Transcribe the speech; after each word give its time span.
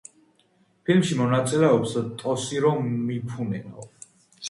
ფილმში 0.87 1.17
მონაწილეობს 1.19 1.95
ტოსირო 2.25 2.75
მიფუნე. 2.91 3.65